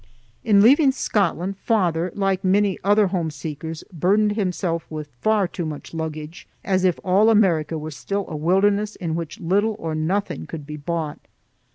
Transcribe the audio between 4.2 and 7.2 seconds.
himself with far too much luggage, as if